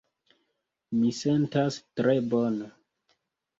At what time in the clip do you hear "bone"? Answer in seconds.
2.35-2.73